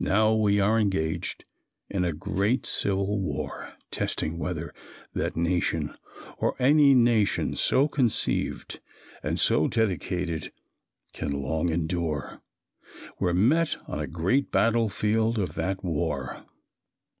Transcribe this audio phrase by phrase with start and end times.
[0.00, 1.44] Now we are engaged
[1.88, 4.74] in a great civil war, testing whether
[5.12, 5.94] that nation,
[6.38, 8.80] or any nation so conceived
[9.22, 10.50] and so dedicated,
[11.12, 12.42] can long endure.
[13.20, 16.44] We are met on a great battlefield of that war.